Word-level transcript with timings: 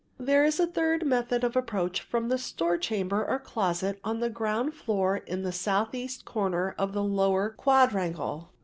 "'There 0.17 0.43
is 0.43 0.59
a 0.59 0.65
third 0.65 1.05
method 1.05 1.43
of 1.43 1.55
approach 1.55 2.01
from 2.01 2.27
the 2.27 2.39
store 2.39 2.75
chamber 2.75 3.23
or 3.23 3.37
closet 3.37 3.99
on 4.03 4.19
the 4.19 4.31
ground 4.31 4.73
floor 4.73 5.17
in 5.17 5.43
the 5.43 5.51
southeast 5.51 6.25
corner 6.25 6.73
of 6.79 6.93
the 6.93 7.03
lower 7.03 7.51
quadrangle. 7.51 8.49